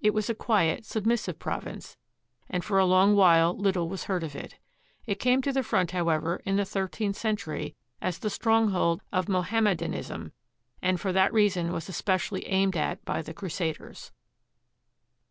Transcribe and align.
It 0.00 0.14
was 0.14 0.30
a 0.30 0.34
quiet, 0.34 0.86
submissive 0.86 1.38
prov 1.38 1.66
ince, 1.66 1.98
and 2.48 2.64
for 2.64 2.78
a 2.78 2.86
long 2.86 3.14
while 3.14 3.54
little 3.54 3.90
was 3.90 4.04
heard 4.04 4.24
of 4.24 4.34
it. 4.34 4.56
It 5.04 5.16
came 5.20 5.42
to 5.42 5.52
the 5.52 5.62
front, 5.62 5.90
however, 5.90 6.40
in 6.46 6.56
the 6.56 6.64
thirteenth 6.64 7.16
century 7.16 7.76
as 8.00 8.20
the 8.20 8.30
strong 8.30 8.70
hold 8.70 9.02
of 9.12 9.28
Mohammedanism, 9.28 10.32
and 10.80 10.98
for 10.98 11.12
that 11.12 11.34
reason 11.34 11.72
was 11.72 11.90
especially 11.90 12.46
aimed 12.46 12.74
at 12.74 13.04
by 13.04 13.20
the 13.20 13.34
crusaders. 13.34 14.12